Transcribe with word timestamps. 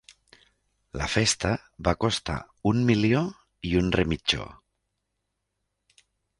La 1.01 1.09
festa 1.15 1.51
va 1.89 1.93
costar 2.05 2.39
un 2.71 2.81
milió 2.89 3.23
i 3.73 3.77
un 3.85 3.93
remitjó. 3.99 4.51